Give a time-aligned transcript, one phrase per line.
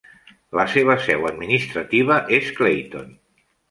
[0.59, 3.19] La seva seu administrativa és Clayton.